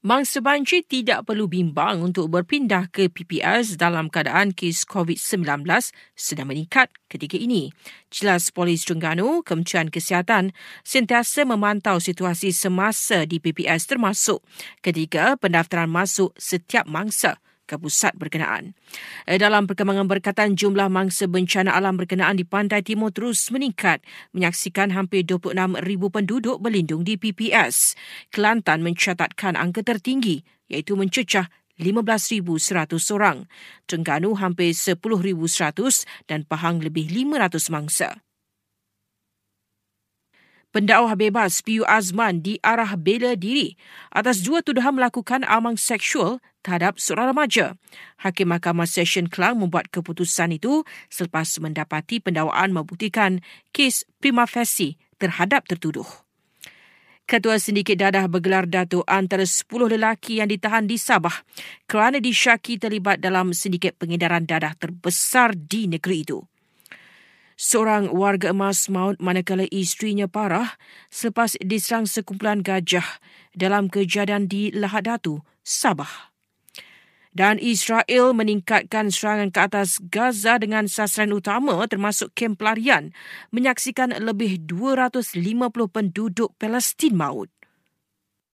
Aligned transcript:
Mangsa 0.00 0.40
banci 0.40 0.80
tidak 0.80 1.28
perlu 1.28 1.44
bimbang 1.44 2.00
untuk 2.00 2.32
berpindah 2.32 2.88
ke 2.88 3.12
PPS 3.12 3.76
dalam 3.76 4.08
keadaan 4.08 4.56
kes 4.56 4.88
COVID-19 4.88 5.44
sedang 6.16 6.48
meningkat 6.48 6.88
ketika 7.12 7.36
ini. 7.36 7.68
Jelas 8.08 8.48
Polis 8.48 8.88
Terengganu, 8.88 9.44
Kementerian 9.44 9.92
Kesihatan 9.92 10.56
sentiasa 10.88 11.44
memantau 11.44 12.00
situasi 12.00 12.48
semasa 12.48 13.28
di 13.28 13.44
PPS 13.44 13.92
termasuk 13.92 14.40
ketika 14.80 15.36
pendaftaran 15.36 15.92
masuk 15.92 16.32
setiap 16.40 16.88
mangsa 16.88 17.36
ke 17.70 17.78
pusat 17.78 18.10
berkenaan. 18.18 18.74
Eh, 19.30 19.38
dalam 19.38 19.70
perkembangan 19.70 20.10
berkaitan 20.10 20.58
jumlah 20.58 20.90
mangsa 20.90 21.30
bencana 21.30 21.70
alam 21.70 21.94
berkenaan 21.94 22.34
di 22.34 22.42
Pantai 22.42 22.82
Timur 22.82 23.14
terus 23.14 23.46
meningkat 23.54 24.02
menyaksikan 24.34 24.90
hampir 24.90 25.22
26,000 25.22 25.78
penduduk 26.10 26.58
berlindung 26.58 27.06
di 27.06 27.14
PPS. 27.14 27.94
Kelantan 28.34 28.82
mencatatkan 28.82 29.54
angka 29.54 29.86
tertinggi 29.86 30.42
iaitu 30.66 30.98
mencecah 30.98 31.46
15,100 31.78 33.14
orang. 33.14 33.46
Terengganu 33.88 34.36
hampir 34.36 34.74
10,100 34.76 36.04
dan 36.28 36.44
Pahang 36.44 36.82
lebih 36.84 37.08
500 37.08 37.72
mangsa. 37.72 38.20
Pendakwah 40.70 41.18
bebas 41.18 41.66
Piu 41.66 41.82
Azman 41.82 42.46
diarah 42.46 42.94
bela 42.94 43.34
diri 43.34 43.74
atas 44.14 44.46
dua 44.46 44.62
tuduhan 44.62 44.94
melakukan 44.94 45.42
amang 45.42 45.74
seksual 45.74 46.38
terhadap 46.62 47.02
seorang 47.02 47.34
remaja. 47.34 47.74
Hakim 48.22 48.54
Mahkamah 48.54 48.86
Session 48.86 49.26
Kelang 49.26 49.58
membuat 49.58 49.90
keputusan 49.90 50.54
itu 50.54 50.86
selepas 51.10 51.58
mendapati 51.58 52.22
pendakwaan 52.22 52.70
membuktikan 52.70 53.42
kes 53.74 54.06
prima 54.22 54.46
facie 54.46 54.94
terhadap 55.18 55.66
tertuduh. 55.66 56.06
Ketua 57.26 57.58
Sindiket 57.58 57.98
Dadah 57.98 58.30
bergelar 58.30 58.66
datuk 58.70 59.02
antara 59.10 59.42
10 59.42 59.66
lelaki 59.90 60.38
yang 60.38 60.50
ditahan 60.50 60.86
di 60.86 60.98
Sabah 60.98 61.34
kerana 61.90 62.22
disyaki 62.22 62.78
terlibat 62.78 63.18
dalam 63.18 63.54
sindiket 63.54 63.98
pengedaran 63.98 64.46
dadah 64.46 64.78
terbesar 64.78 65.54
di 65.54 65.90
negeri 65.90 66.26
itu. 66.26 66.49
Seorang 67.60 68.16
warga 68.16 68.56
emas 68.56 68.88
maut 68.88 69.20
manakala 69.20 69.68
isterinya 69.68 70.24
parah 70.24 70.80
selepas 71.12 71.60
diserang 71.60 72.08
sekumpulan 72.08 72.64
gajah 72.64 73.04
dalam 73.52 73.92
kejadian 73.92 74.48
di 74.48 74.72
Lahad 74.72 75.04
Datu, 75.04 75.44
Sabah. 75.60 76.32
Dan 77.36 77.60
Israel 77.60 78.32
meningkatkan 78.32 79.12
serangan 79.12 79.52
ke 79.52 79.60
atas 79.60 80.00
Gaza 80.08 80.56
dengan 80.56 80.88
sasaran 80.88 81.36
utama 81.36 81.84
termasuk 81.84 82.32
kem 82.32 82.56
pelarian 82.56 83.12
menyaksikan 83.52 84.16
lebih 84.16 84.64
250 84.64 85.36
penduduk 85.92 86.56
Palestin 86.56 87.12
maut. 87.12 87.52